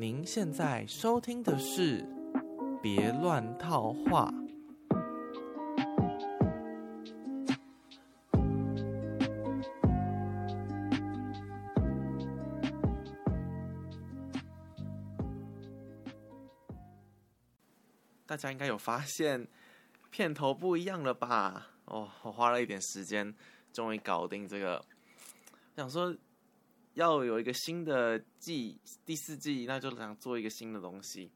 [0.00, 2.00] 您现在收听的是
[2.80, 4.30] 《别乱套话》。
[18.24, 19.48] 大家应该有发现
[20.12, 21.66] 片头不一样了吧？
[21.86, 23.34] 哦，我花了一点时间，
[23.72, 24.80] 终于搞定这个。
[25.74, 26.14] 想说
[26.98, 31.30] 要有一个新的季，第四季，那就想做一个新的东西。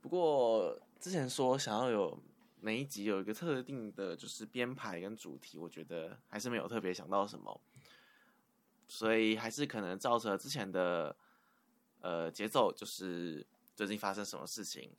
[0.00, 2.20] 不过之前说想要有
[2.60, 7.60] 每一集有一个特定的，就是编排跟主题，我觉得还是没有特别想到什么，
[8.88, 11.16] 所以还是可能照着之前的
[12.00, 13.46] 呃节奏，就是
[13.76, 14.90] 最近发生什么事情。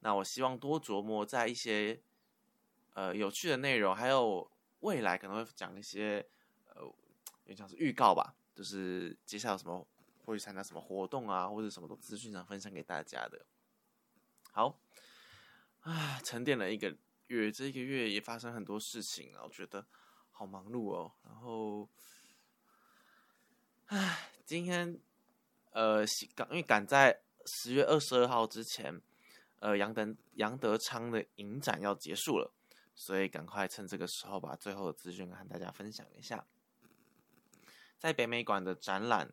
[0.00, 1.98] 那我希望多琢磨在一些
[2.92, 4.46] 呃有趣的内容，还有
[4.80, 6.22] 未来可能会讲一些
[6.74, 6.82] 呃，
[7.46, 9.86] 也像是预告吧，就是接下来有什么
[10.24, 13.44] 会参加什么活动啊，或者什么的资讯想分享给大家的。
[14.52, 14.78] 好，
[15.80, 16.96] 啊，沉淀了一个
[17.26, 19.86] 月，这一个月也发生很多事情啊，我觉得
[20.30, 21.12] 好忙碌哦。
[21.24, 21.88] 然后，
[23.86, 24.98] 唉，今天
[25.72, 29.02] 呃赶因为赶在十月二十二号之前。
[29.60, 32.52] 呃，杨德杨德昌的影展要结束了，
[32.94, 36.46] 所以赶快趁这个时候把最后的资讯和大家分享一下。
[38.04, 39.32] 在北美馆的展览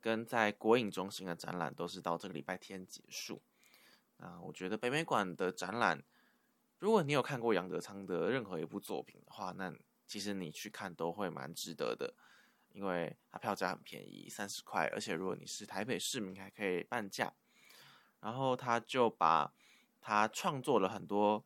[0.00, 3.42] 跟在国影中心的展览都是到这个礼拜天结束。
[4.18, 6.04] 啊，我觉得北美馆的展览，
[6.78, 9.74] 如果你有看过杨德昌的任何一部作品的话，那
[10.06, 12.14] 其实你去看都会蛮值得的，
[12.70, 17.34] 因为它票价很便宜，三十块，而且如果你是台北市民还可以半价。
[18.20, 19.52] 然后他就把
[20.00, 21.44] 他创作了很多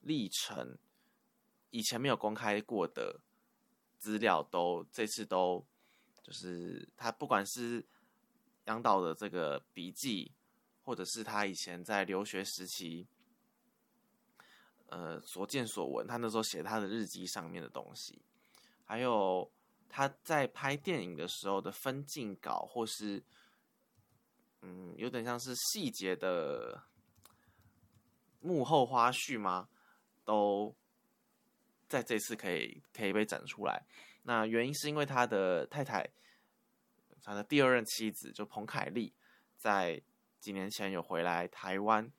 [0.00, 0.76] 历程，
[1.70, 3.20] 以前没有公开过的
[3.96, 5.66] 资料，都这次都
[6.22, 7.84] 就是他不管是
[8.64, 10.32] 杨导的这个笔记，
[10.82, 13.06] 或者是他以前在留学时期，
[14.86, 18.20] 呃所见所闻，他那时候写他的日记上面的东西，
[18.84, 19.50] 还有
[19.88, 23.22] 他在拍电影的时候的分镜稿，或是
[24.62, 26.82] 嗯有点像是细节的。
[28.42, 29.68] 幕后花絮吗？
[30.24, 30.74] 都
[31.86, 33.84] 在这次可以可以被展出来。
[34.22, 36.10] 那原因是因为他的太太，
[37.22, 39.12] 他的第二任妻子就彭凯丽，
[39.56, 40.02] 在
[40.38, 42.10] 几年前有回来台湾，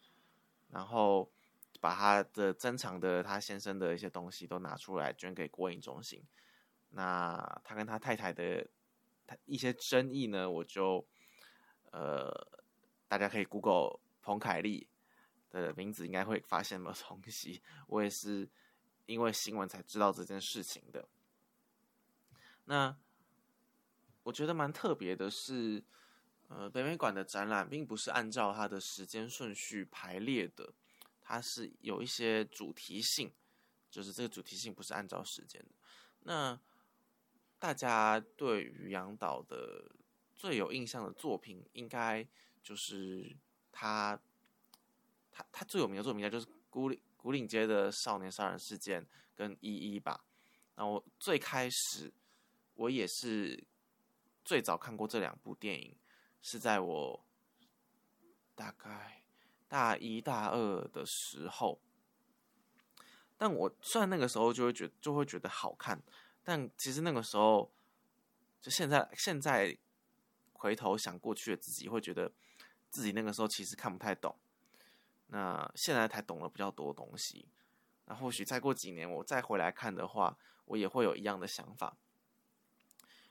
[0.69, 1.31] 然后
[1.79, 6.23] 把他的珍藏的他先生的一些东西都拿出来捐给国影中心。
[6.91, 8.67] 那他跟他太太的
[9.25, 11.06] 他一些争议呢，我就
[11.91, 12.47] 呃，
[13.07, 14.88] 大家可以 Google 彭凯丽。
[15.51, 17.62] 的名字应该会发现什么东西？
[17.88, 18.50] 我也是
[19.06, 21.06] 因为新闻才知道这件事情的。
[22.63, 22.95] 那
[24.24, 25.84] 我觉得蛮特别的是，
[26.48, 30.74] 呃，北美馆的展览并不是按照它的时间顺序排列的，
[31.22, 33.31] 它是有一些主题性，
[33.90, 35.70] 就是这个主题性不是按照时间的。
[36.22, 36.60] 那
[37.58, 39.92] 大家对于杨导的
[40.36, 42.28] 最有印象的作品，应该
[42.64, 43.36] 就是
[43.72, 44.20] 他。
[45.34, 50.26] 他他最有名的作品应该就是古岭古岭街的少年杀人事件跟一一吧。
[50.76, 52.12] 那我最开始
[52.74, 53.64] 我也是
[54.44, 55.96] 最早看过这两部电影，
[56.41, 57.25] 是在我
[58.56, 59.24] 大概
[59.68, 61.79] 大一大二的时候。
[63.38, 66.01] 但我虽然那个时候就会觉就会觉得好看，
[66.44, 67.72] 但其实那个时候
[68.62, 69.78] 就现在现在
[70.53, 72.31] 回头想过去的自己，会觉得
[72.90, 74.38] 自己那个时候其实看不太懂。
[75.28, 77.47] 那现在才懂了比较多东西，
[78.06, 81.97] 那或许再过几年我再回来看的话，我也会有一样的想法。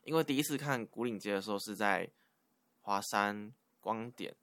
[0.03, 2.11] 因为第一次看古岭街的时候是在
[2.81, 4.35] 华山光点，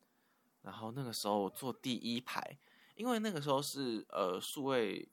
[0.61, 2.57] 然后那个时候坐第一排，
[2.95, 5.07] 因为那个时候是呃数位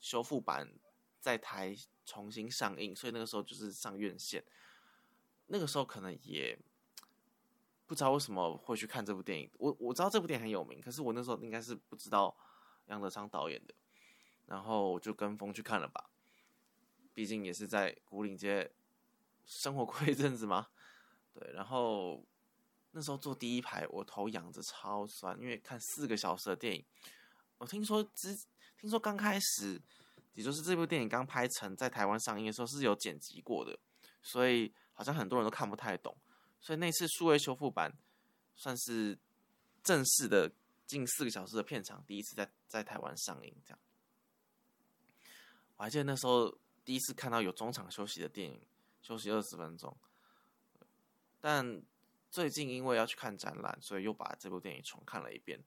[0.00, 0.72] 修复版
[1.20, 4.44] 在台重新上映，所以那个时候就是上院线。
[5.46, 6.58] 那个时候可能也。
[7.86, 9.50] 不知道为什么会去看这部电影。
[9.54, 12.36] 我我知道这部电影很有名，可是我那时候应该是不知道
[12.88, 13.72] 杨德昌导演的，
[14.44, 16.10] 然后我就跟风去看了吧。
[17.14, 18.70] 毕竟也是在古岭街
[19.48, 20.68] 生活过一阵子吗，
[21.34, 21.50] 对。
[21.52, 22.24] 然后
[22.92, 26.84] 那时候坐第一排，我头仰着超酸，因为看四个小时的电影。
[27.56, 28.36] 我听说之
[28.78, 29.80] 听说刚开始，
[30.34, 33.76] 也就是这部电影刚拍成在台湾上映的时候是有剪辑过的，
[34.22, 36.16] 所以好像很多人都看不太懂。
[36.60, 37.92] 所以那次数位修复版
[38.54, 39.18] 算是
[39.82, 40.52] 正式的
[40.86, 43.56] 近四个小时的片场，第一次在在台湾上映。
[43.64, 43.78] 这样，
[45.76, 48.60] 我还记得那时候第一次看到有中场休息的电影，
[49.08, 49.96] 休息二十分钟。
[51.40, 51.82] 但
[52.30, 55.58] 最近因为要去看展览，所以又把这部电影重看了一遍，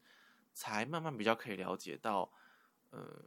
[0.53, 2.31] 才慢慢比较可以了解到，
[2.91, 3.25] 呃，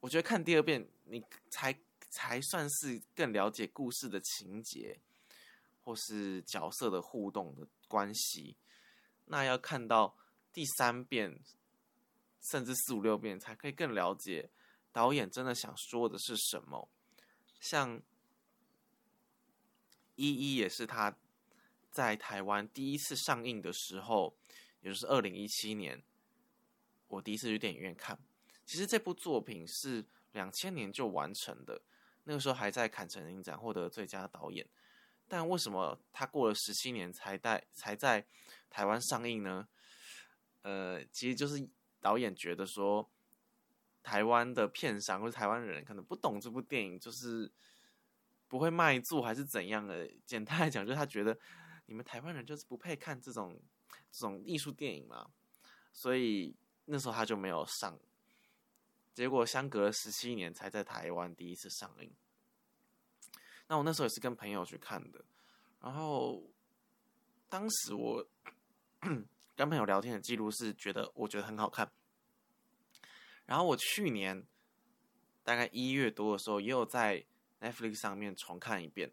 [0.00, 1.78] 我觉得看第二遍，你才
[2.10, 4.98] 才算是更了解故事的情节，
[5.84, 8.56] 或是角色的互动的关系。
[9.26, 10.16] 那要看到
[10.52, 11.38] 第三遍，
[12.50, 14.50] 甚至四五六遍，才可以更了解
[14.90, 16.88] 导演真的想说的是什么。
[17.60, 18.02] 像
[20.14, 21.16] 一一也是他。
[21.90, 24.34] 在台湾第一次上映的时候，
[24.80, 26.02] 也就是二零一七年，
[27.06, 28.18] 我第一次去电影院看。
[28.64, 31.82] 其实这部作品是两千年就完成的，
[32.24, 34.66] 那个时候还在坎城影展获得最佳导演。
[35.28, 38.24] 但为什么他过了十七年才在才在
[38.70, 39.68] 台湾上映呢？
[40.62, 41.68] 呃，其实就是
[42.00, 43.06] 导演觉得说，
[44.02, 47.52] 台湾的片商或者台湾人可能不懂这部电影，就是
[48.52, 50.06] 不会卖座还是怎样的。
[50.26, 51.38] 简单来讲，就是他觉得。
[51.86, 53.60] 你们台湾人就是不配看这种
[54.10, 55.30] 这种艺术电影嘛，
[55.92, 56.54] 所以
[56.86, 57.98] 那时候他就没有上，
[59.12, 62.14] 结果相隔十七年才在台湾第一次上映。
[63.66, 65.22] 那我那时候也是跟朋友去看的，
[65.80, 66.50] 然后
[67.48, 68.26] 当时我
[69.56, 71.90] 跟朋友聊天的记录是觉得我觉得很好看，
[73.44, 74.46] 然后我去年
[75.42, 77.26] 大概一月多的时候也有在
[77.62, 79.10] Netflix 上面重看一遍，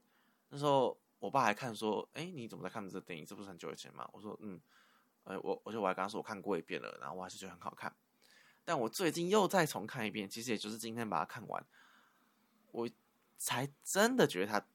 [0.49, 0.99] 那时候。
[1.19, 3.25] 我爸还看说：“哎，你怎么在看这电影？
[3.25, 4.57] 这不是很久以前吗？”我说：“嗯，
[5.25, 7.93] 呃，我，我就我还跟他说我看过一遍了，然后我还是觉得很好看。
[8.63, 11.65] 但我最近又再重看一遍，其实也就是今天把它看完，
[12.71, 12.89] 我
[13.37, 14.65] 才真的觉得它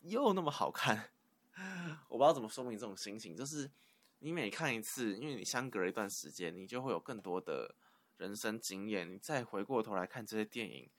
[0.00, 1.10] 又那么好看。
[2.10, 3.70] 我不知道怎么说明这种心情，就是
[4.18, 7.76] 你每看一次，因为你相隔了一段时间，你就会有更多的
[8.16, 10.90] 人生经验，你再回过头来看这些电影、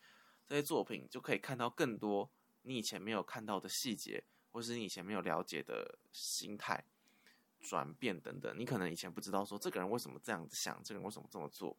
[0.47, 2.31] 这些作品，就可以看到更多
[2.63, 6.83] 你以前没有看到的细节。”或是你以前没有了解的心态
[7.59, 11.77] 转变等等，你可能以前不知道说这个人为什么这样子想，这个人为什么这么做，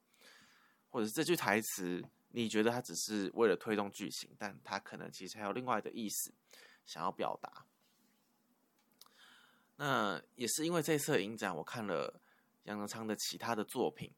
[0.88, 6.32] 或者是这句台词，你觉得他只是为了推动剧情，但他可能其实还有另外的意思
[6.86, 7.66] 想要表达。
[9.74, 12.20] 那也是因为这次影展，我看了
[12.64, 14.12] 杨德昌的其他的作品，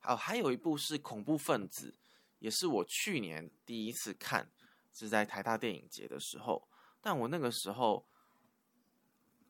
[0.00, 1.94] 还有还有一部是恐怖分子，
[2.42, 4.50] 也是我去年第一次看，
[4.92, 6.68] 是在台大电影节的时候。
[7.00, 8.04] 但我那个时候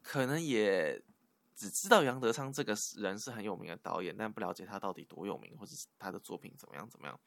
[0.02, 1.02] 可能也
[1.54, 7.18] 只知道杨德昌这个人是很有名的导演，但不了解他到底多有名，或者是他的作品怎么样怎么样。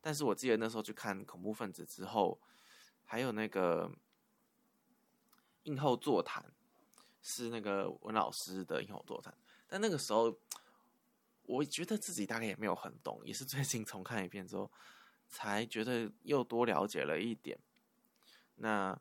[0.00, 2.40] 但是我记得那时候去看《恐怖分子》之后，
[3.04, 3.90] 还有那个
[5.64, 6.52] 映后座谈，
[7.20, 9.36] 是那个文老师的映后座谈。
[9.66, 10.38] 但那个时候，
[11.42, 14.70] 我觉得自己大概也没有很懂，也是最近重看一遍之后，
[15.30, 17.58] 才觉得又多了解了一点。
[18.56, 19.00] 那。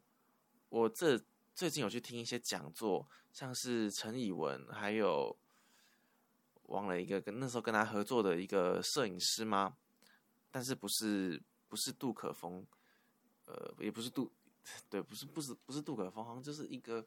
[0.71, 1.19] 我这
[1.55, 5.35] 最近有去听一些讲座，像是陈以文，还有
[6.67, 9.75] 忘了一个跟那时候跟他合作的一个摄影师吗？
[10.51, 12.63] 但是不是不是杜可风，
[13.45, 14.31] 呃，也不是杜，
[14.91, 17.03] 对，不是不是不是杜可风，好像就是一个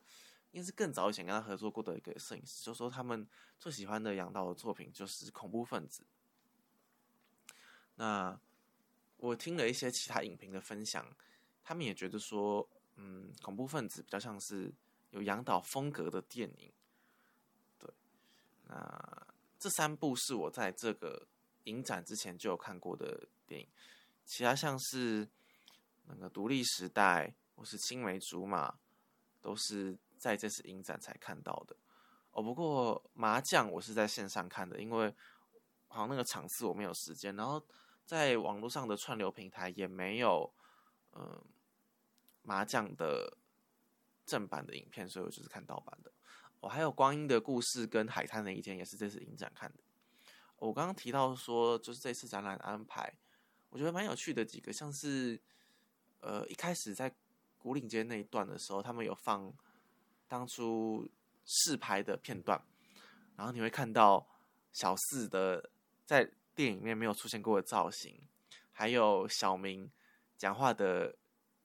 [0.51, 3.25] 应该是更早以前跟他合作过的一个摄影师，就说他们
[3.61, 6.05] 最喜欢的杨导的作品就是恐怖分子。
[7.95, 8.37] 那
[9.29, 11.07] 我听了一些其他影评的分享，
[11.63, 12.69] 他们也觉得说。
[12.97, 14.71] 嗯，恐怖分子比较像是
[15.13, 16.71] 有杨导风格的电影，
[17.79, 17.91] 对。
[18.69, 19.27] 那
[19.59, 21.27] 这三部是我在这个
[21.65, 23.67] 影展之前就有看过的电影，
[24.27, 25.27] 其他像是
[26.05, 28.71] 那个《独立时代》或是《青梅竹马》，
[29.41, 31.75] 都是在这次影展才看到的。
[32.33, 35.13] 哦，不过麻将我是在线上看的，因为
[35.89, 37.65] 好像那个场次我没有时间，然后
[38.13, 40.53] 在网络上的串流平台也没有，
[41.15, 41.43] 嗯。
[42.45, 43.39] 麻将的
[44.27, 46.11] 正版的影片，所以我就是看盗版的。
[46.59, 49.79] 我还有《光阴的故事》跟《海滩的一天》，也是这次影展看的。
[50.57, 53.15] 我刚刚提到说，就是这次展览安排，
[53.71, 55.41] 我觉得蛮有趣的几个，像是
[56.19, 57.15] 呃一开始在
[57.59, 59.55] 古岭街那一段的时候，他们有放
[60.27, 61.09] 当初
[61.45, 62.61] 试拍的片段，
[63.37, 64.27] 然后你会看到
[64.73, 65.71] 小四的
[66.05, 68.21] 在电影里面没有出现过的造型，
[68.71, 69.91] 还有小明
[70.37, 71.17] 讲话的。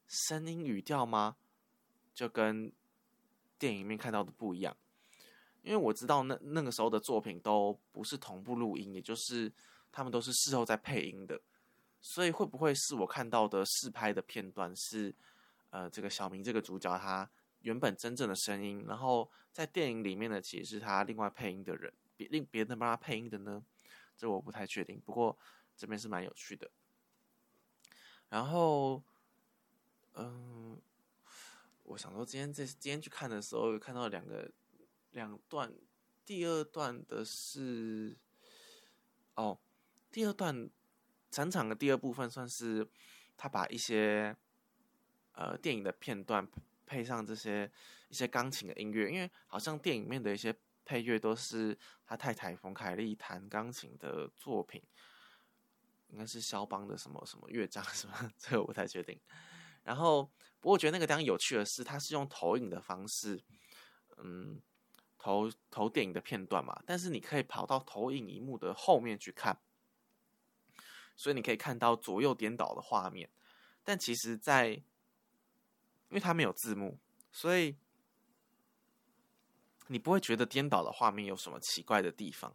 [0.10, 1.36] 声音语调吗？
[2.14, 2.72] 就跟
[3.60, 4.74] 电影里面看到的不一样，
[5.64, 9.52] 因为我知道那那个时候的作品都不是同步录音，也就是
[9.92, 11.42] 他们都是事后在配音的，
[12.00, 15.14] 所以会不会是我看到的试拍的片段是
[15.72, 17.30] 呃这个小明这个主角他
[17.64, 23.62] 原本真正的声音，然后在电影里面呢其实是他另外配音的人，别另别人帮他配音的呢？
[24.18, 25.38] 这我不太确定，不过
[25.78, 26.70] 这边是蛮有趣的，
[28.30, 29.04] 然后。
[30.20, 30.82] 嗯，
[31.84, 34.52] 我想说，今天这今天去看的时候，看到两个
[35.12, 35.72] 两段，
[36.26, 38.18] 第二段的是
[39.36, 39.60] 哦，
[40.10, 40.68] 第二段
[41.30, 42.90] 整场的第二部分算是
[43.38, 44.36] 他把一些
[45.34, 46.48] 呃电影的片段
[46.88, 47.72] 配上这些
[48.10, 50.52] 一些钢琴的音乐，因为好像电影面的一些
[50.88, 54.82] 配乐都是他太太冯凯丽弹钢琴的作品，
[56.08, 59.20] 应该是肖邦的什么什么乐章什么， 这个我不太确定。
[59.84, 60.24] 然后，
[60.62, 63.44] 不过我觉得那个地方有趣的是，它是用投影的方式，
[64.16, 64.62] 嗯，
[65.18, 66.82] 投投电影的片段嘛。
[66.86, 69.60] 但是你可以跑到投影荧幕的后面去看，
[71.18, 73.30] 所以你可以看到左右颠倒的画面。
[73.84, 74.84] 但其实，在因
[76.12, 76.98] 为它没有字幕，
[77.32, 77.76] 所以
[79.88, 82.54] 你不会觉得颠倒的画面有什么奇怪的地方。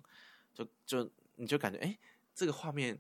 [0.55, 1.99] 就就你就感觉，哎，
[2.35, 2.99] 这个画面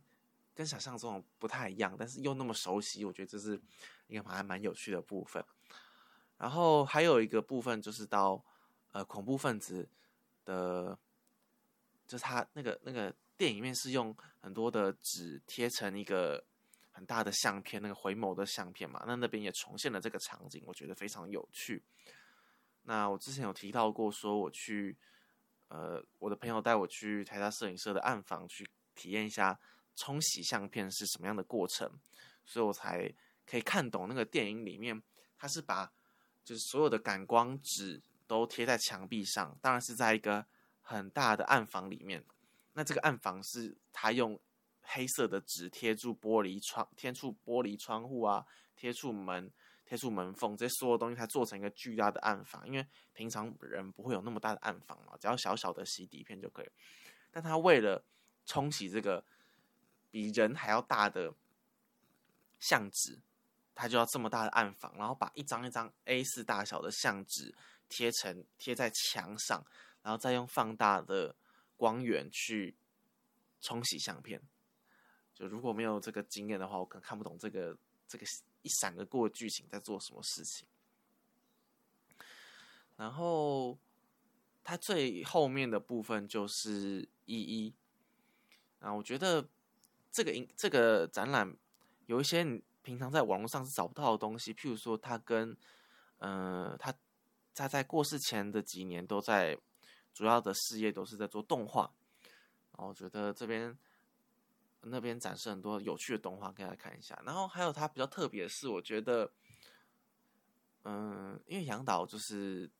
[0.54, 3.04] 跟想象中不太一样，但是又那么熟悉。
[3.04, 3.60] 我觉得这是。
[4.08, 5.42] 一个还蛮有趣的部分，
[6.36, 8.44] 然后还有一个部分就是到
[8.90, 9.88] 呃恐怖分子
[10.44, 10.98] 的，
[12.06, 16.44] 就是他那个那个电影面是用很多的纸贴成一个
[16.90, 21.82] 很大的相片，那个回眸的相片嘛，那那边也重现了这个场景，我觉得非常有趣。
[22.82, 24.96] 那我之前有提到过，说我去
[25.68, 29.58] 呃我的朋友带我去台大摄影社的暗房去体验一下
[29.96, 31.90] 冲洗相片是什么样的过程，
[32.44, 33.14] 所以我才。
[33.44, 35.02] 可以看懂那个电影里面，
[35.36, 35.92] 他是把
[36.44, 40.46] 就是所有的感光纸都贴在墙壁上，当然是在一个
[40.80, 42.24] 很大的暗房里面。
[42.74, 44.40] 那这个暗房是他用
[44.80, 48.46] 黑色的纸贴住玻璃窗，贴住玻璃窗户啊，
[48.76, 49.52] 贴住门，
[49.92, 52.66] 贴住门缝，这些所有东西才做成一个巨大的暗房。
[52.66, 56.70] 因为平常人不会有那么大的暗房嘛，只要小小的洗底片就可以。
[57.30, 58.02] 但他为了
[58.46, 59.22] 冲洗这个
[60.11, 61.34] 比人还要大的
[62.58, 63.20] 相纸。
[63.75, 67.54] 他就要这么大的暗房，然后把一张一张 A 四大小的相纸
[67.88, 69.64] 贴成贴在墙上，
[70.02, 71.34] 然后再用放大的
[71.75, 72.76] 光源去
[73.62, 74.42] 冲洗相片。
[75.32, 77.75] 就如果没有这个经验的话，我可能看不懂这个
[78.06, 78.26] 这个
[78.62, 80.66] 一闪而过剧情在做什么事情。
[82.97, 83.78] 然后
[84.64, 87.75] 它最后面的部分就是一一
[88.81, 89.47] 啊，我觉得
[90.11, 91.57] 这个影这个展览
[92.07, 92.62] 有一些你。
[92.85, 95.57] 平常在网络上是找不到的东西，譬如说他跟，
[96.19, 96.92] 呃，他
[97.54, 99.57] 他在过世前的几年都在
[100.12, 101.95] 主要的事业都是在做动画，
[102.73, 103.78] 然后我觉得这边
[104.82, 107.20] 那边展示很多有趣的动画，给大家看一下。
[107.24, 109.32] 然后还有他比较特别的是，我觉得，
[110.84, 112.70] 嗯，因为杨导就是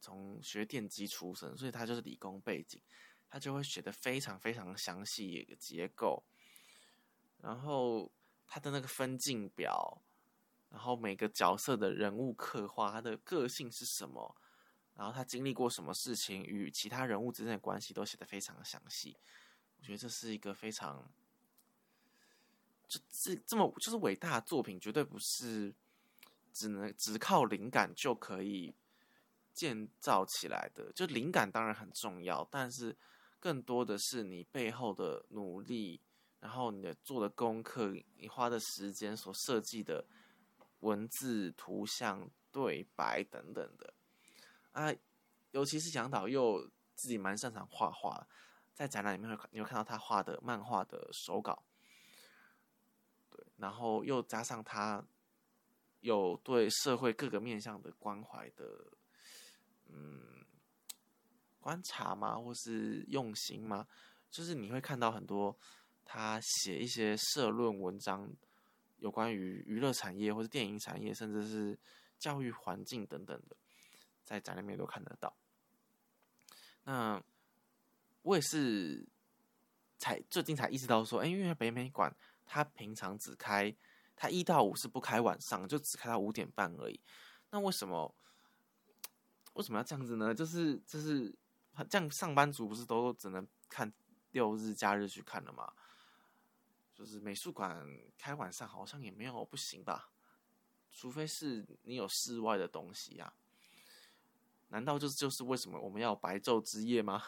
[0.00, 2.80] 从学电机出身，所以他就是理工背景，
[3.28, 6.24] 他就会写的非常非常详细一个结构，
[7.38, 8.12] 然后。
[8.52, 10.02] 他的那个分镜表，
[10.70, 14.36] 然后每个角色的人物刻画，他的个性是什么，
[14.96, 19.16] 然后他经历过什么事情，与其他人物之间的关系都写得非常详细。
[19.78, 21.12] 我觉得这是一个非常，
[22.90, 25.72] 这这这么就是伟大的作品，绝对不是
[26.52, 28.74] 只能只靠灵感就可以
[29.54, 30.92] 建造起来的。
[30.92, 32.94] 就灵感当然很重要，但是
[33.38, 36.02] 更多的是你背后的努力。
[36.40, 40.02] 然后你的做的功课，你花的时间所设计的
[40.78, 43.92] 文字、图像、对白等等的
[44.72, 44.90] 啊，
[45.50, 48.26] 尤其是杨导又自己蛮擅长画画，
[48.72, 51.62] 在展览里面会你会看到他画的漫画的手稿，
[53.60, 55.04] 然后又加上他
[56.00, 58.92] 有对社会各个面向的关怀的，
[59.86, 60.44] 嗯，
[61.60, 62.36] 观察吗？
[62.38, 63.86] 或是用心吗？
[64.30, 65.56] 就是你会看到很多。
[66.12, 68.32] 他写一些社论文章，
[68.96, 71.78] 有关于娱乐产业或者电影产业，甚至是
[72.18, 73.56] 教育环境等等的，
[74.24, 75.36] 在展里面都看得到。
[76.82, 77.22] 那
[78.22, 79.06] 我也是
[79.98, 82.12] 才最近才意识到说，哎，因为北美馆
[82.52, 83.72] 他平常只开，
[84.16, 87.00] 他一到五是不开晚上，就只开到五点半而已。
[87.50, 88.12] 那为什么
[89.52, 90.34] 为什么要这样子呢？
[90.34, 91.32] 就是就是
[91.88, 93.92] 这样，上班族不是都只能看
[94.32, 95.72] 六日假日去看了吗？
[96.92, 97.86] 就是美术馆
[98.18, 100.10] 开晚上好像也没有不行吧，
[100.90, 103.32] 除非是你有室外的东西呀。
[104.70, 107.22] 难道就就是为什么我们要白昼之夜吗？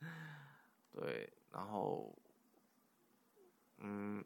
[0.92, 2.16] 对，然后，
[3.78, 4.24] 嗯，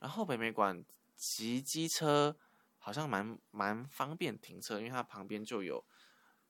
[0.00, 0.84] 然后北美馆
[1.16, 2.36] 骑机车
[2.78, 5.84] 好像蛮蛮方便停车，因为它旁边就有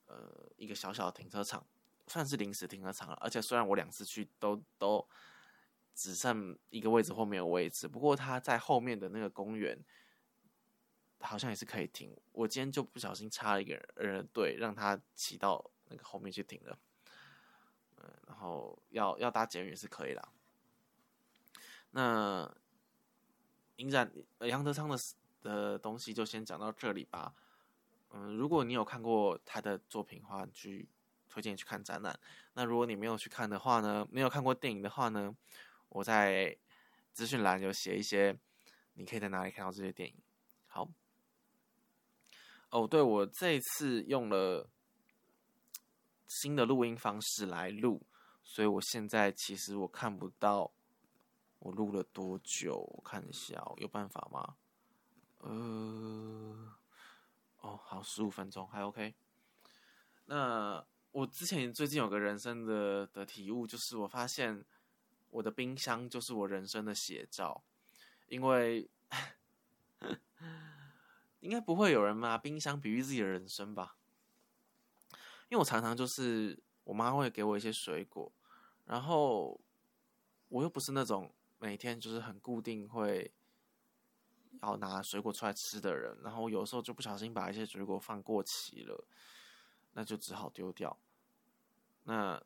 [0.07, 1.67] 呃一个小小的停车场，
[2.07, 3.19] 算是临时停车场了。
[3.21, 5.07] 而且虽然我两次去都都。
[5.93, 9.79] 只剩一个位置或没有位置，不过他在后面的那个公园
[11.19, 12.17] 好像也是可以停。
[12.33, 16.79] 我今天就不小心插了一个人队，让他骑到那个后面去停了。
[18.27, 20.27] 然后要要搭捷运是可以啦。
[21.91, 22.51] 那
[23.81, 24.97] 影展杨德昌的
[25.41, 27.35] 的东西就先讲到这里吧。
[28.11, 30.87] 嗯，如果你有看过他的作品的话，去
[31.31, 32.19] 推荐去看展览。
[32.53, 35.35] 那如果你没有去看的话呢，没有看过电影的话呢，
[35.89, 36.59] 我在
[37.15, 38.39] 资讯栏有写一些，
[38.95, 40.15] 你可以在哪里看到这些电影。
[40.67, 40.91] 好，
[42.69, 44.69] 哦，对我这次用了
[46.27, 48.03] 新的录音方式来录，
[48.45, 50.71] 所以我现在其实我看不到
[51.61, 54.57] 我录了多久，我看一下，有办法吗？
[55.39, 56.75] 呃。
[57.61, 59.15] 哦，好，十五分钟还 OK。
[60.25, 64.65] 那我之前最近有个人生的的体悟，就是我发现
[65.29, 67.63] 我的冰箱就是我人生的写照，
[68.29, 68.89] 因为
[71.41, 73.97] 应该不会有人拿冰箱比喻自己的人生吧？
[75.51, 78.33] 因为我常常就是我妈会给我一些水果，
[78.87, 79.61] 然后
[80.49, 83.33] 我又不是那种每天就是很固定会。
[84.63, 89.07] 要拿水果出来吃的人，然后有时候就不小心把一些水果放过期了，
[89.93, 90.99] 那就只好丢掉。
[92.03, 92.43] 那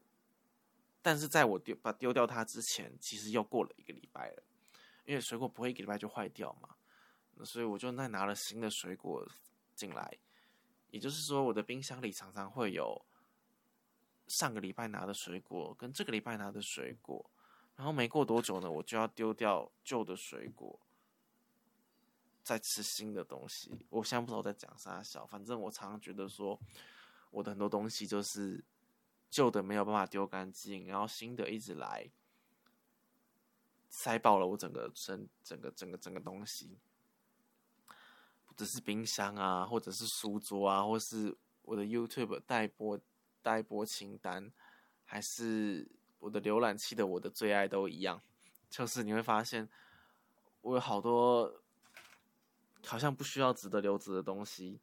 [1.03, 4.43] 但是在我丢把丢掉它之前，其实又过了一个礼拜了，
[5.07, 6.77] 因为水果不会一个礼拜就坏掉嘛。
[7.43, 9.27] 所以我就再拿了新的水果
[9.75, 10.17] 进来，
[10.91, 13.05] 也就是说，我的冰箱里常常会有
[14.29, 17.29] 上个礼拜拿的水果跟这个礼拜拿的水果，
[17.77, 20.81] 然后没过多久呢，我就要丢掉旧的水果。
[22.43, 26.61] 在吃新的东西，我现在不知道在讲啥小，反正我常常觉得说，
[27.31, 28.63] 我的很多东西就是
[29.31, 32.11] 旧的没有办法丢干净，然后新的一直来，
[33.89, 36.77] 塞爆了我整个整整个整个整个东西，
[38.45, 43.01] 不只是冰箱啊，或者是书桌啊，或是我的 YouTube 待播
[43.41, 44.53] 待播清单，
[45.07, 45.91] 还是
[46.25, 48.21] 我的浏览器的我的最爱都一样，
[48.71, 49.69] 就是你会发现
[50.63, 51.61] 我有好多。
[52.87, 54.79] 好像不需要值得留着的东西，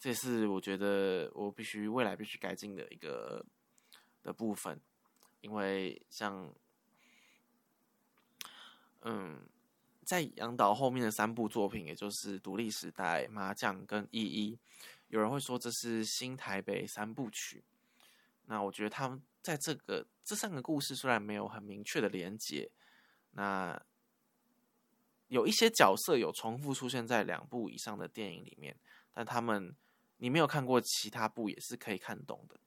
[0.00, 3.46] 这是我觉得我必须未来必须改进的一个
[4.20, 4.80] 的部分，
[5.42, 6.52] 因为像，
[9.02, 9.46] 嗯，
[10.04, 14.56] 在杨导后面的三部作品，也就是《独立时代》、《麻将》跟《一一》，
[15.06, 17.62] 有人会说这是新台北三部曲。
[18.46, 22.70] 那我觉得他们在这个这三个故事虽然没有很明确的连接，
[23.32, 23.82] 那。
[25.28, 28.78] 有一些角色有重复出现在两部以上的电影里面，
[29.14, 29.74] 但他们
[30.18, 32.60] 你没有看过其他部也是可以看懂的。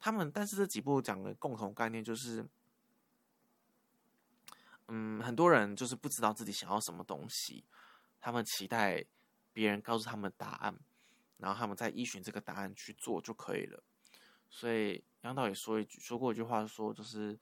[0.00, 2.44] 他们但是这几部讲的共同概念就是，
[4.88, 7.64] 嗯，很多人就是不知道自己想要什么东西，
[8.20, 9.04] 他们期待
[9.52, 10.76] 别人告诉他们答案，
[11.36, 13.80] 然后他们再依循这个答案去做就可以了。
[14.56, 17.36] 所以杨导也说一句说过一句话，说就是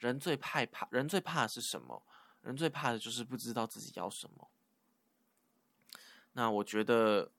[0.00, 2.02] 人最害怕，人最怕的是什么？
[2.42, 4.50] 人最怕的就是不知道自己要什么。
[6.32, 7.32] 那我觉得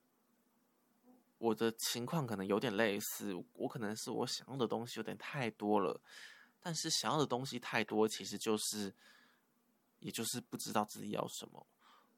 [1.37, 6.01] 我的情况可能有点类似，我可能是我想要的东西有点太多了，
[6.59, 8.91] 但是想要的东西太多，其实就是，
[9.99, 11.67] 也就是不知道自己要什么。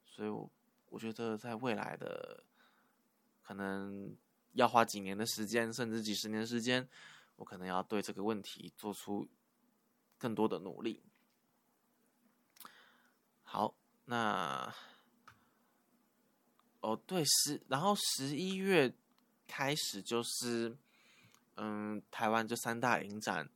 [0.06, 0.50] 所以，我
[0.88, 2.42] 我觉得在未来的
[3.42, 4.16] 可能
[4.52, 6.88] 要花几年的时间，甚至几十年时间，
[7.36, 9.28] 我可能要对这个问题做出
[10.18, 11.02] 更多的努力。
[13.42, 14.72] 好，那
[16.80, 18.92] 哦对，十然后十一月
[19.46, 20.76] 开始就是，
[21.56, 23.48] 嗯，台湾就三大影展。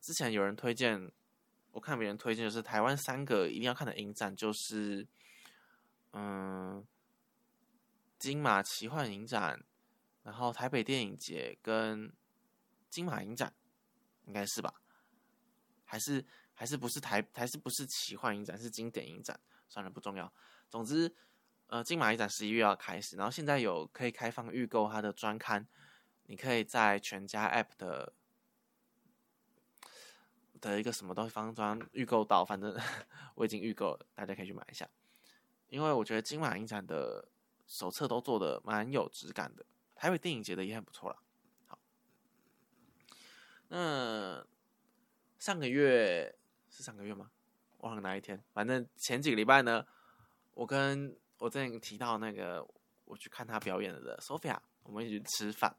[0.00, 1.10] 之前有人推荐，
[1.72, 5.06] 我看别人推荐就是台湾三个一定要看的影展，就是
[6.12, 6.86] 嗯，
[8.18, 9.64] 金马奇幻影展，
[10.24, 12.12] 然后台北电影节跟
[12.90, 13.54] 金马影展，
[14.26, 14.82] 应该是吧？
[15.84, 16.26] 还是？
[16.56, 20.32] 还是不是台，还是不是奇幻影展，是经典影展，算了，不重要。
[20.70, 21.12] 总之，
[21.66, 25.66] 呃，金马影展十一月要开始，然后现在有可以开放预购它的专刊，
[26.26, 28.12] 你可以在全家 App 的
[30.60, 32.78] 的一个什么东西方专预购到，反正
[33.34, 34.88] 我已经预购了，大家可以去买一下。
[35.66, 37.28] 因为我觉得金马影展的
[37.66, 39.66] 手册都做的蛮有质感的，
[40.04, 41.16] 台北电影节的也很不错啦。
[41.66, 41.78] 好，
[43.68, 44.46] 那
[45.38, 46.38] 上个月。
[46.68, 47.30] 是上个月吗？
[47.78, 48.44] 忘了哪一天。
[48.52, 49.86] 反正前几个礼拜呢，
[50.52, 52.68] 我跟我之前提到那个
[53.06, 55.74] 我去看他表演的 Sophia，我们一起吃饭。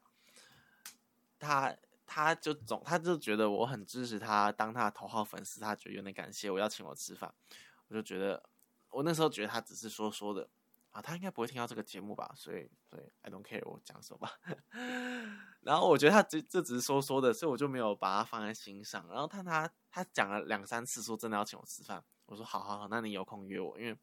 [1.38, 7.32] 他他就总他就觉得我很支持他，当他的头号粉丝，他觉得有点感谢我邀请我吃饭。
[7.86, 8.42] 我就觉得
[8.90, 10.48] 我那时候觉得他只是说说的，
[10.96, 12.32] 啊，他应该不会听到这个节目吧？
[12.34, 14.26] 所以，所以 I don't care 我讲什么。
[15.60, 19.06] 然后我觉得他这这只是说说的，所以我就没有把他放在心上。
[19.08, 22.02] 然后他他他讲了两三次，说真的要请我吃饭。
[22.24, 23.94] 我说好好好，那你有空约我，因为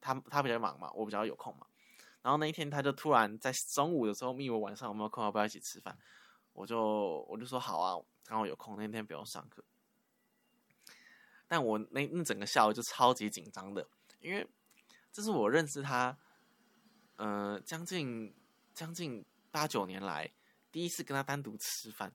[0.00, 1.66] 他他比较忙嘛，我比较有空嘛。
[2.22, 5.98] 然后那一天他就突然在中午的时候密我晚上有没有空，要不要一起吃饭？
[6.52, 9.64] 我就我就说好啊，刚好有空，那天不用上课。
[11.48, 13.84] 但我那那整个下午就超级紧张的，
[14.20, 14.48] 因为
[15.12, 16.16] 这是我认识他，
[17.16, 18.34] 呃，将近
[18.72, 20.30] 将近八九年来
[20.70, 22.12] 第一次跟他单独吃饭。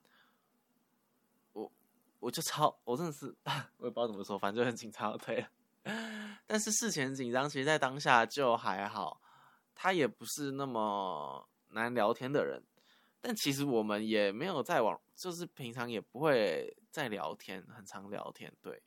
[1.52, 1.70] 我
[2.18, 3.26] 我就超我真的是
[3.78, 5.46] 我也不知道怎么说，反正就很紧张，对。
[6.46, 9.20] 但是事前紧张，其实在当下就还好。
[9.74, 12.62] 他也不是那么难聊天的人。
[13.20, 18.82] 但其实我们也没有在网，就是平常也不会在聊天，很常聊天，对，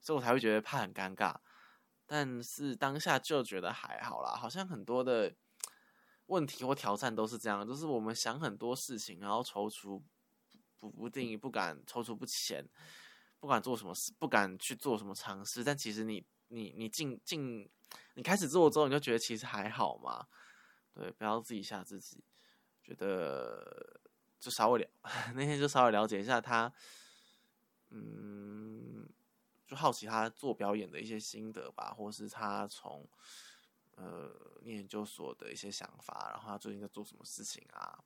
[0.00, 1.34] 所以我才会觉得怕很尴尬。
[2.12, 5.32] 但是当下就觉得还好啦，好像很多的
[6.26, 10.02] 问题或挑战都是这样，就是我们想很多事情，然后踌躇
[10.80, 12.68] 不定，不敢踌躇不前，
[13.38, 15.62] 不敢做什么事，不敢去做什么尝试。
[15.62, 17.70] 但其实你你你进进，
[18.14, 20.26] 你开始做之后，你就觉得其实还好嘛，
[20.92, 22.24] 对，不要自己吓自己。
[22.82, 24.00] 觉得
[24.40, 24.90] 就稍微了，
[25.36, 26.72] 那天就稍微了解一下他，
[27.90, 28.69] 嗯，
[29.70, 33.08] 就好奇他做表演的一些心得吧，或是他从
[33.94, 38.02] 呃念研究所的一些想法，然后他最近在做什么事情啊，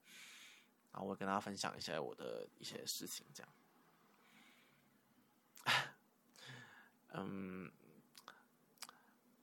[0.92, 3.52] 然后我跟大家分享一下我的一些事情，这样。
[7.14, 7.72] 嗯，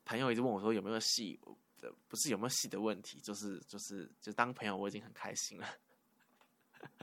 [0.06, 1.40] 朋友一直问我说有没有戏。
[2.08, 5.68] 不是有没有戏的问题，就是就是就当朋友我已经很开心了。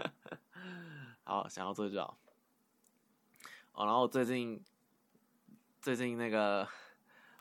[1.24, 2.16] 好，想要做就好。
[3.72, 4.64] 哦，然后最近
[5.80, 6.68] 最近那个，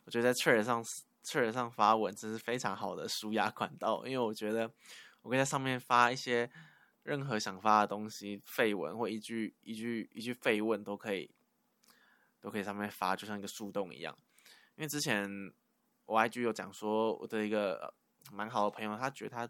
[0.06, 0.84] 我觉得在 Twitter 上
[1.24, 4.72] Twitter 上发文真是非常好的舒压管道，因为我觉得
[5.22, 6.50] 我可以在上面发一些
[7.04, 11.30] 任何想发的东西，废文或一句一句一句废问都可以，
[12.40, 14.18] 都可以上面发，就像一个树洞一样。
[14.76, 15.54] 因为之前。
[16.10, 17.94] 我 IG 有讲说，我的一个
[18.32, 19.50] 蛮好的朋友，他觉得他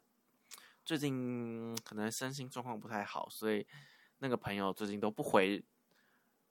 [0.84, 3.68] 最近可能身心状况不太好，所以
[4.18, 5.64] 那个朋友最近都不回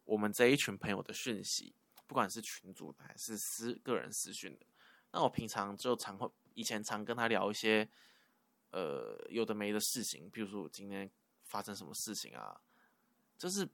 [0.04, 1.74] 我们这一群朋友的讯息，
[2.06, 4.66] 不管是群主的还是私个人私讯的。
[5.12, 7.88] 那我平常就常会以前常跟他聊一些
[8.70, 11.10] 呃有的没的事情，比如说我今天
[11.44, 12.60] 发生什么事情啊，
[13.38, 13.68] 就是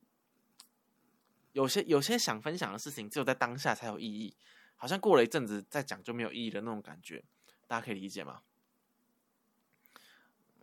[1.52, 4.36] 有些有些想分享的事情，只有在当下才有意义。
[4.76, 7.24] 好像过了一阵子再讲就没有意义的那种感觉，
[7.66, 8.42] 大家可以理解吗？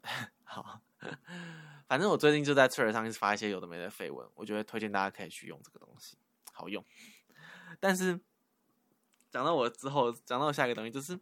[0.44, 0.82] 好，
[1.88, 6.18] 反正我最近就在 Twitter 上发一些有的没的绯闻，我觉得推荐大家可以去用这个东西，
[6.52, 6.84] 好用。
[7.80, 8.20] 但是
[9.32, 11.20] 讲到我之后，讲到下一个东西，就是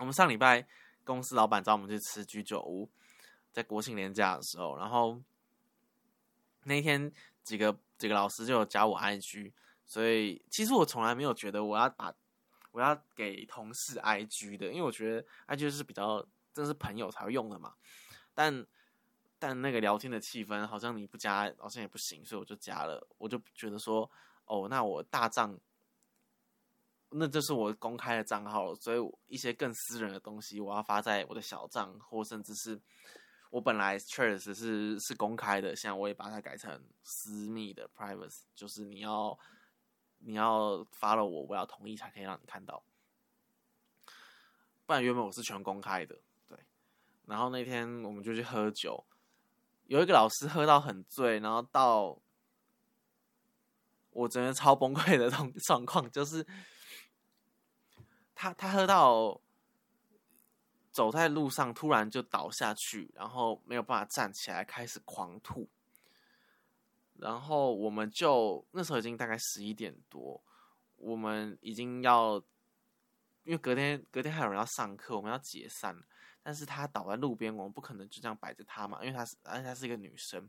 [0.00, 0.66] 我们上礼拜
[1.04, 2.90] 公司老板找我们去吃居酒屋，
[3.52, 5.22] 在国庆年假的时候，然后
[6.64, 9.52] 那天几个几个老师就有加我 IG。
[9.86, 12.12] 所以其实我从来没有觉得我要把
[12.72, 17.74] 我要给同事 I G 的，因为我觉得 I G 是比较真是朋友才会用的嘛。
[18.34, 18.66] 但
[19.38, 23.08] 但那个聊天的气氛好像你不加好像也不行，所以我就加了。
[23.16, 24.10] 我就觉得说，
[24.48, 25.58] 哦，那我大账，
[27.10, 32.80] 那就是我公开的账号，所以一些更私人的东西我要发在我的小账，或甚至是
[33.50, 39.38] 我本来确实是是公开的，现在我也把它改成私密的 private，就是你要。
[40.20, 42.82] 你要发了我，我要同意才可以让你看到，
[44.84, 46.58] 不然原本我是全公开的，对。
[47.26, 49.04] 然后那天我们就去喝酒，
[49.84, 52.20] 有一个老师喝到很醉，然后到
[54.10, 56.46] 我真的超崩溃的状状况，就是
[58.34, 59.40] 他他喝到
[60.90, 65.68] 走在路上突然就倒下去，然后没有办法站起来，开始狂吐。
[67.14, 70.40] 然后我们就那时候已经大概十一点多，
[70.96, 72.36] 我们已经要，
[73.42, 75.96] 因为隔天隔天还有人要上课，我们要解散。
[76.40, 80.48] 但是他倒在路边，我们不可能就这样摆着他嘛，因为他是而且她是一个女生，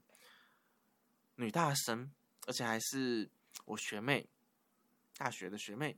[1.36, 2.10] 女大生，
[2.48, 3.30] 而且还是
[3.66, 4.28] 我学妹，
[5.18, 5.98] 大学的学妹，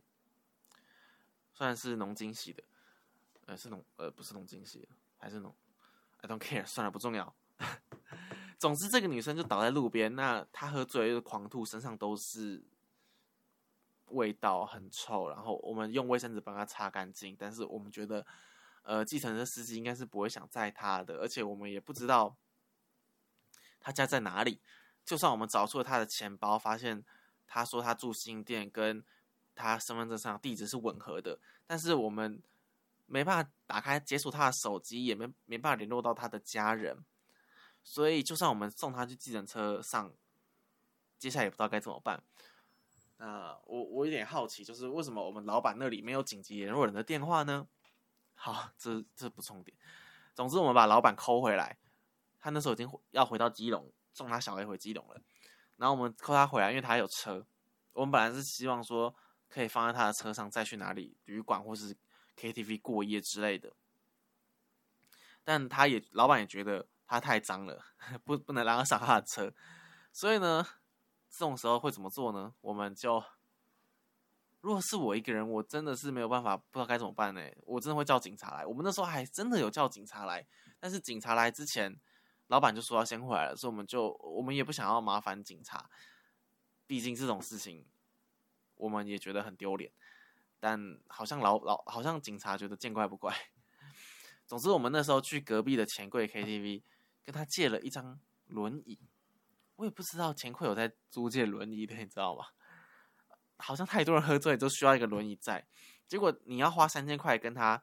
[1.54, 2.64] 算是农经系的，
[3.46, 5.56] 呃是农呃不是农经系的，还是农
[6.22, 7.34] ，I don't care，算了不重要。
[8.58, 10.14] 总之，这个女生就倒在路边。
[10.16, 12.64] 那她喝醉又狂吐，身上都是
[14.08, 15.30] 味道，很臭。
[15.30, 17.36] 然后我们用卫生纸帮她擦干净。
[17.40, 18.26] 但是我们觉得，
[18.84, 22.36] 呃，计程车司机应该是不会想载她的，而且我们也不知道
[23.80, 24.62] 她家在哪里。
[25.04, 27.04] 就算我们找出了她的钱包，发现
[27.54, 29.04] 他说他住新店，跟
[29.54, 31.38] 他身份证上地址是吻合的，
[31.68, 32.42] 但是我们
[33.08, 37.04] 没办法打开解锁他的手机，也没没办法联络到他的家人，
[37.84, 40.14] 所以就算我们送他去计程车上，
[41.20, 42.24] 接下来也不知道该怎么办。
[43.18, 47.68] 那我我有点好奇，就是为什么我们老板那里没有紧急联络人的电话呢？
[48.34, 49.78] 好，这这不重点。
[50.34, 51.78] 总之，我们把老板抠回来，
[52.40, 55.22] 他那时候已经要回到基隆，送他小孩回基隆了。
[55.82, 57.44] 然后我们扣他回来，因为他有车。
[57.94, 59.15] 我们本来是希望说
[59.50, 61.98] 可以放在他的车上，再去哪里旅馆或是
[62.38, 63.74] KTV 过夜之类的。
[65.44, 67.84] 但他也老板也觉得他太脏了，
[68.24, 69.52] 不不能让他上他的车。
[70.13, 70.63] 所以呢，
[71.32, 72.54] 这种时候会怎么做呢？
[72.62, 73.24] 我们就
[74.60, 77.41] 如果是我一个人，我真的是没有办法，不知道该怎么办呢。
[77.65, 78.67] 我真的会叫警察来。
[78.67, 80.46] 我们那时候还真的有叫警察来，
[80.80, 82.00] 但是警察来之前。
[82.52, 85.90] 老板就说要先回来了，所以我们就我们也不想要麻烦警察，
[86.86, 87.86] 毕竟这种事情
[88.76, 89.90] 我们也觉得很丢脸。
[90.60, 93.34] 但好像老老好像警察觉得见怪不怪。
[94.46, 96.84] 总之，我们那时候去隔壁的钱柜 KTV，
[97.24, 99.00] 跟他借了一张轮椅。
[99.78, 102.48] 我也不知道钱柜有在租借轮椅的，你知道吗？
[103.56, 105.66] 好像太多人喝醉都需要一个轮椅在，
[106.06, 107.82] 结果你要花三千块跟他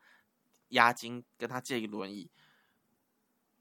[0.68, 2.30] 押金，跟他借一个轮椅。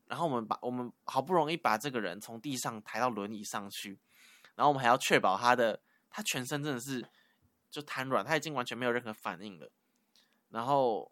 [0.07, 3.99] 然后我们把我们好不容易把这个人从地上抬到轮椅上去，
[4.55, 7.05] 然后我们还要确保他的他全身真的是
[7.69, 9.69] 就瘫软，他已经完全没有任何反应了。
[10.49, 11.11] 然后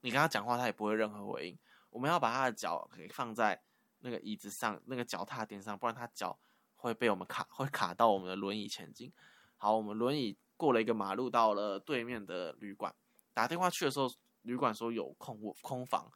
[0.00, 1.58] 你跟他讲话，他也不会任何回应。
[1.90, 3.60] 我们要把他的脚给放在
[3.98, 6.38] 那个椅子上，那个脚踏垫上，不然他脚
[6.76, 9.12] 会被我们卡，会卡到我们的轮椅前进。
[9.58, 12.94] 好，我们轮椅过了一个马路，到了对面的旅馆，
[13.34, 14.08] 打电话去的时候，
[14.42, 16.10] 旅馆说有空空房。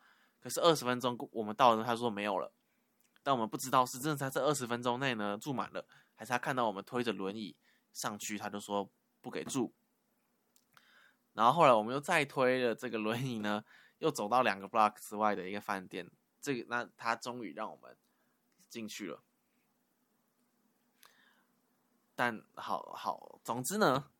[0.44, 2.52] 可是二十分钟我们到了，他说没有了，
[3.22, 7.57] 但我们不知道是真的在这二十分钟内呢住满了，还是他看到我们推着轮椅
[7.94, 8.90] 上去，他就说
[9.22, 9.72] 不给住。
[11.33, 13.64] 然后后来我们又再推了这个轮椅呢，
[14.00, 16.11] 又走到两个 block 之外的一个饭店，
[16.42, 17.96] 这个那他终于让我们
[18.68, 19.22] 进去了。
[22.14, 24.11] 但好好，总之呢，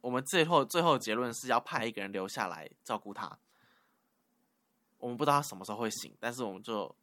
[0.00, 3.38] 我们最后最后结论是要派一个人留下来照顾他。
[5.02, 6.94] 我们不知道他什么时候会醒，但是我们就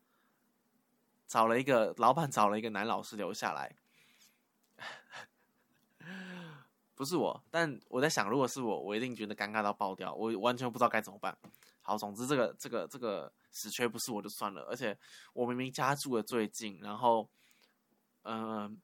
[1.28, 3.76] 找了一个老板，找了一个男老师留下来。
[6.96, 11.38] 不是我，但我在想，如果是我，我一定觉得尴尬到爆掉，我完全不知道该怎么办。
[11.82, 14.98] 好，总之这个这个这个死缺不是我就算了，而且
[15.34, 17.30] 我明明家住的最近，然后，
[18.24, 18.80] 嗯，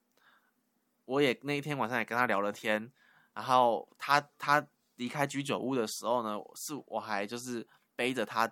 [1.06, 2.92] 我也那一天晚上也跟他聊了天，
[3.34, 8.52] 然后他他离开居酒屋的时候呢，是我还就是背着他。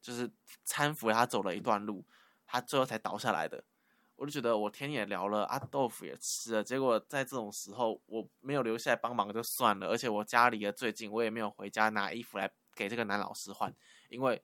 [0.00, 0.30] 就是
[0.66, 2.06] 搀扶他走了一段路，
[2.46, 3.64] 他最后才倒下来的。
[4.16, 13.72] 我就觉得我天也聊了，阿豆腐也吃了，结果在这种时候我没有留下来帮忙就算了，而且我家离得最近，我也没有回家拿衣服来给这个男老师换，
[14.08, 14.42] 因为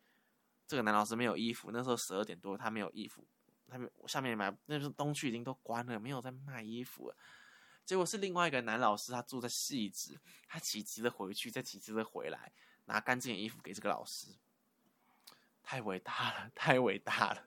[0.68, 1.70] 这个男老师没有衣服。
[1.72, 3.26] 那时候十二点多，他没有衣服，
[3.68, 7.12] 他们下面买那时候东区已经都关了，没有在卖衣服。
[7.84, 12.52] 结果是另外一个男老师，他住在细致，他急急的回去，再急急的回来
[12.84, 14.28] 拿干净的衣服给这个老师。
[15.64, 17.42] 太伟大了，太伟大了！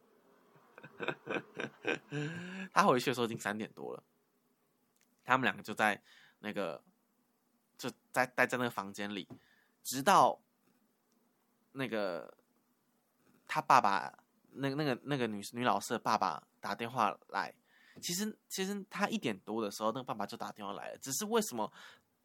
[2.74, 4.04] 他回去的时候已经三点多了，
[5.24, 6.02] 他们两个就在
[6.40, 6.84] 那个
[7.78, 9.30] 就在待在那个房间里，
[9.84, 10.42] 直到
[11.74, 12.36] 那个
[13.48, 14.12] 他爸爸，
[14.52, 17.54] 那那个那个女女老师的爸爸打电话来。
[18.02, 21.72] 其实其实他一点多的时候，那个爸爸就打电话来了，只是为什么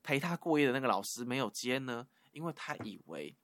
[0.02, 2.08] 陪他过夜的那个老师没有接呢？
[2.32, 3.36] 因为他以为。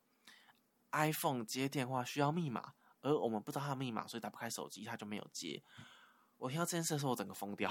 [0.92, 5.62] iPhone 接电话需要密码，而我们不知道他的密码，所以打不开手机，他就没有接。
[6.37, 7.70] 我听到这件事的时候，我整个疯掉。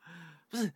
[0.48, 0.72] 不是，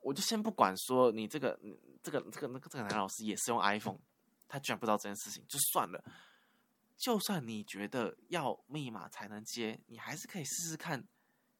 [0.00, 1.58] 我就先不管说你这个、
[2.02, 3.98] 这个、这个、那个这个男老师也是用 iPhone，
[4.46, 6.04] 他居然不知道这件事情，就算了。
[6.96, 11.06] 就算你觉得要密码才能接，你还是可以试试看，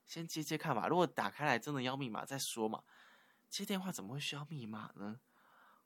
[0.07, 0.87] 先接接看吧。
[0.87, 2.85] 如果打开来真的要密码再说嘛。
[3.51, 5.21] 接电话怎么会需要密码呢？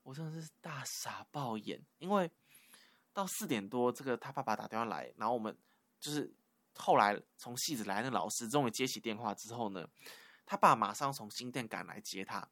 [0.03, 2.31] 我真的是大傻爆眼，因为。
[3.19, 5.53] 到四点多，这个他爸爸打电话来，然后我们
[5.99, 6.33] 就是
[6.77, 9.85] 后来从戏子来的老师终于接起电话之后呢，
[10.47, 12.49] 他爸马上从新店赶来接他，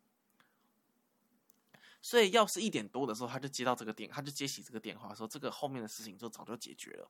[2.03, 7.09] 所以要是一点多的时候他就接到这个电，他就接起这个电话说这个后面的事情就早就解决了。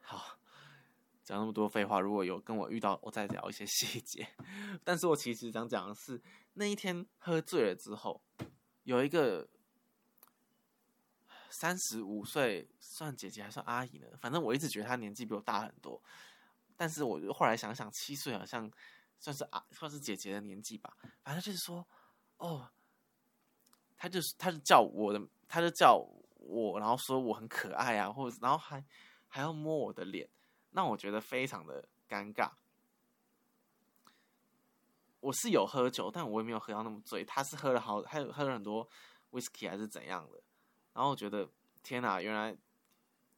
[0.00, 0.38] 好，
[1.22, 4.26] 讲那么多废话，如果有跟我遇到，我再聊一些细节。
[4.82, 6.18] 但是我其实想讲的是
[6.54, 8.22] 那一天喝醉了之后，
[8.84, 9.46] 有一个。
[11.50, 14.06] 三十五岁算姐姐还是阿姨呢？
[14.20, 16.02] 反正我一直觉得她年纪比我大很多，
[16.76, 18.70] 但是我后来想想，七岁好像
[19.18, 20.96] 算是啊，算是姐姐的年纪吧。
[21.22, 21.86] 反正就是说，
[22.36, 22.70] 哦，
[23.96, 26.06] 他就是他就叫我的，他就叫
[26.36, 28.84] 我，然后说我很可爱啊，或者然后还
[29.26, 30.28] 还要摸我的脸，
[30.70, 32.52] 让我觉得非常的尴尬。
[35.20, 37.24] 我是有喝酒，但我也没有喝到那么醉。
[37.24, 38.88] 他是喝了好，还有喝了很多
[39.32, 40.40] whisky 还是怎样的。
[40.98, 41.48] 然后我觉得
[41.80, 42.56] 天哪，原来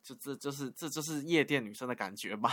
[0.02, 2.50] 就这就是这就是夜店女生的感觉吧。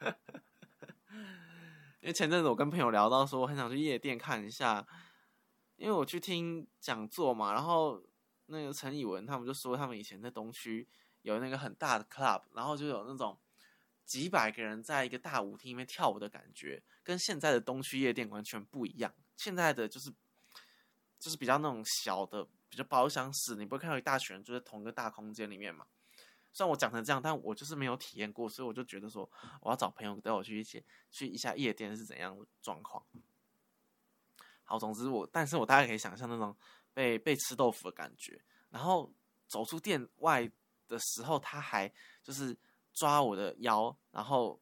[2.02, 4.84] 因为前阵子我跟朋友聊到说，我很想去夜店看一下，
[5.76, 7.52] 因为我去听讲座嘛。
[7.52, 8.02] 然后
[8.46, 10.88] 那个陈以文他们就说，他们以前在东区
[11.22, 13.38] 有那个很大的 club，然后就有那种
[14.04, 19.14] 几百个人在一个大舞厅里面跳舞的感觉，跟现在的东区夜店完全不一样。
[19.36, 20.12] 现在的就是
[21.20, 25.84] 就是比较那种小的，比较包厢式，你不会看到一大群人就在同一个大空间里面嘛。
[26.52, 29.28] 虽然我讲成这样，但我就是没有体验过，所以我就觉得说，
[29.60, 33.04] 我要找朋友带我去一些去一下夜店是怎样的状况。
[34.64, 36.56] 好，总之我，但是我大概可以想象那种
[36.94, 38.40] 被被吃豆腐的感觉。
[38.70, 39.12] 然后
[39.46, 40.50] 走出店外
[40.86, 42.56] 的时候，他还就是
[42.92, 44.60] 抓我的腰，然后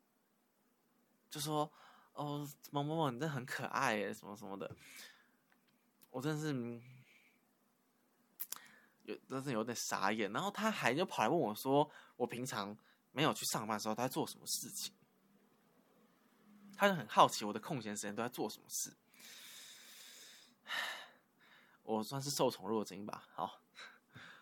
[1.30, 1.70] 就说
[2.12, 4.74] ：“哦，某某某，你真的很可爱耶，什么什么的。”
[6.10, 6.97] 我真是。
[9.08, 12.76] 有真是有点傻眼，然后他还就跑来问我说：“我平常
[13.10, 14.92] 没有去上班的时候，他在做什么事情？”
[16.76, 18.94] 他就很好奇我的空闲时间都在做什么事。
[21.82, 23.26] 我算是受宠若惊吧。
[23.32, 23.62] 好，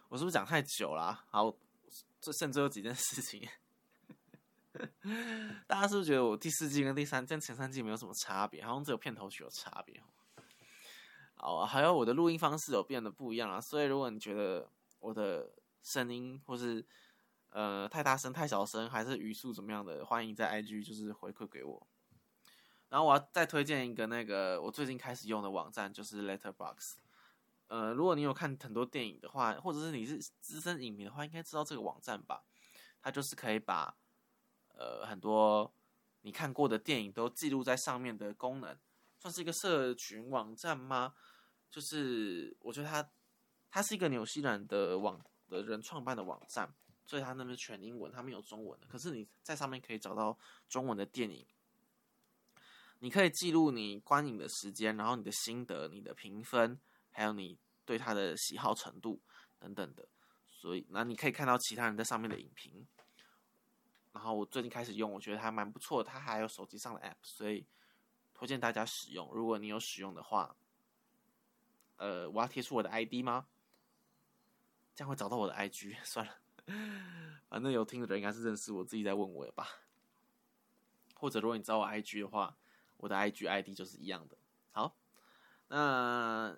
[0.09, 1.25] 我是不是讲太久了？
[1.31, 1.55] 好，
[2.21, 3.49] 这甚至有几件事情，
[5.69, 8.65] 大家是不是觉得我第四季跟第三跟前三季没有什么差别？
[8.65, 10.03] 好像只有片头曲有差别。
[11.39, 14.69] 哦，还有我的录音方式有变得不一样了，所以如果你觉得
[15.01, 16.85] 我的声音或是
[17.51, 21.87] 呃太大声、太小声，还是语速怎么样的，欢迎在 IG 就是回馈给我。
[22.89, 26.95] 然后我要再推荐一个那个我最近开始用的网站，就是 Letterbox。
[27.67, 32.45] 呃，如果你有看很多电影的话，或者是你是资深影迷的话，应该知道这个网站吧？
[33.03, 33.97] 它就是可以把
[34.69, 35.73] 呃很多
[36.23, 38.79] 你看过的电影都记录在上面的功能。
[39.19, 41.15] 算是一个社群网站吗？
[41.71, 43.11] 就是我觉得它，
[43.71, 46.73] 它是一个纽西兰的网的人创办的网站，
[47.05, 48.87] 所以它那边全英文，它没有中文的。
[48.87, 51.47] 可是你在上面可以找到中文的电影，
[53.01, 59.21] 你可以记录你观影的时间，然后你的心得、你的评分，还有你对它的喜好程度
[59.59, 60.09] 等等的。
[60.49, 62.87] 所以那你可以看到其他人在上面的影评。
[64.13, 66.03] 然后我最近开始用，我觉得还蛮不错。
[66.03, 67.67] 它还有手机上的 App，所以。
[68.39, 70.55] 推荐大家使用，如果你有使用的话，
[71.97, 73.47] 呃，我要贴出我的 ID 吗？
[74.95, 76.39] 这样会找到我的 IG， 算了，
[77.49, 79.69] 反正有听的人应该是认识我自己在问我吧。
[81.15, 82.57] 或者如果你找我 IG 的话，
[82.99, 84.37] 我的 IG ID 就是一样的。
[84.73, 84.97] 好，
[85.69, 86.57] 那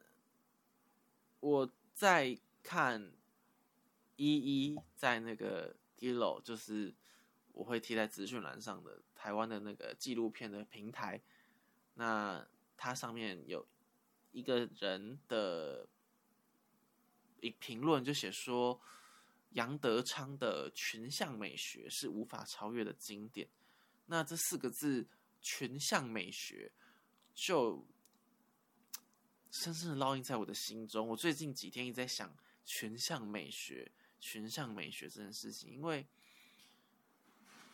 [1.40, 3.12] 我在看
[4.16, 6.92] 一一在那个 d l o 就是
[7.52, 11.20] 我会贴在资讯栏上的台湾的那个纪录片的平台。
[11.94, 12.46] 那
[12.76, 13.66] 它上面有
[14.32, 15.88] 一个人的
[17.40, 18.80] 一评论，就写说
[19.50, 23.48] 杨德昌的群像美学是无法超越的经典。
[24.06, 25.06] 那这四个字
[25.40, 26.72] “群像美学”
[27.34, 27.86] 就
[29.50, 31.08] 深深的烙印在我的心中。
[31.08, 36.06] 我最近几天一直在想群像美学、群像美学这件事情，因为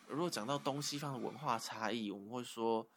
[0.07, 2.87] 如果讲到东西方的文化差异，我们会说。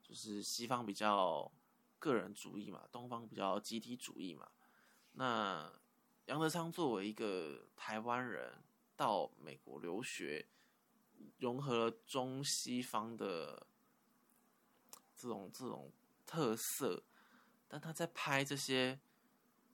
[0.00, 1.52] 就是西方比较
[1.98, 4.48] 个人主义嘛，东方比较集体主义嘛。
[5.12, 5.72] 那
[6.26, 8.52] 杨德昌作为一个台湾人
[8.96, 10.46] 到美国留学，
[11.38, 13.66] 融合了中西方的
[15.16, 15.92] 这种这种
[16.26, 17.02] 特色，
[17.66, 18.98] 但他在拍这些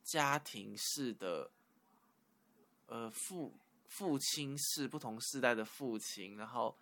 [0.03, 1.51] 家庭式的，
[2.87, 3.53] 呃父
[3.87, 6.77] 父亲是不同世代的父亲，然后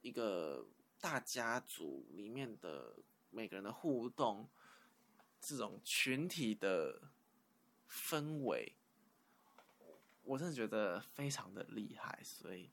[0.00, 0.66] 一个。
[1.02, 2.94] 大家族里面的
[3.30, 4.46] 每个人的互动，
[5.40, 7.10] 这种群体的
[7.88, 8.76] 氛围，
[10.22, 12.20] 我真的觉得非常的厉害。
[12.22, 12.70] 所以，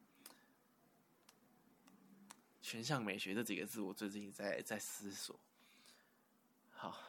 [2.62, 5.40] 群像美学这几个字，我最近在在思索。
[6.70, 7.02] 好，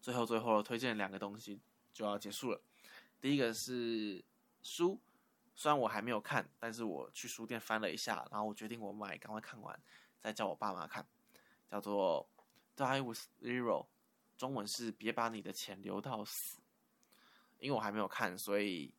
[0.00, 1.60] 最后最后推荐两个东西
[1.92, 2.60] 就要结束了。
[3.20, 4.24] 第一个是
[4.62, 5.00] 书。
[5.56, 9.78] 虽然我还没有看，但是我去书店翻了一下，然后我决定我买，赶快看完，
[10.18, 11.06] 再叫我爸妈看。
[11.68, 12.26] 叫做
[12.80, 13.86] 《Die with Zero，
[14.36, 16.58] 中文是别把你的钱留到死。
[17.58, 18.94] 因为我还没有看，所以，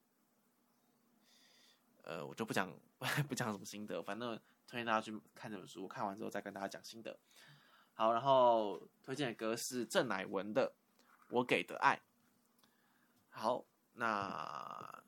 [2.04, 2.72] 呃，我就不讲
[3.28, 7.18] 不讲什么心得，反正推荐大家去看这本书，看完之后再跟大家讲心得。
[7.94, 10.70] 好，然后推荐的歌是郑乃文的
[11.30, 11.98] 《我给的爱》。
[13.32, 15.04] 好，那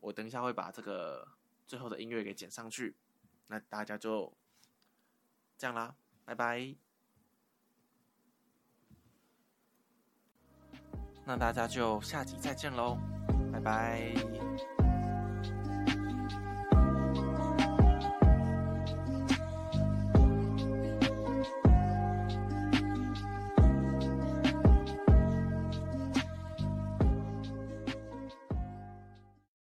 [0.00, 1.28] 我等一下会把这个
[1.66, 2.96] 最后的音乐给剪上去，
[3.48, 4.32] 那大家就
[5.58, 5.94] 这样啦，
[6.24, 6.85] 拜拜。
[11.26, 12.96] 那大家就下集再见喽
[13.52, 14.75] 拜拜。